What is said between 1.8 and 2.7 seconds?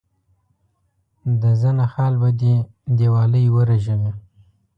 خال به دي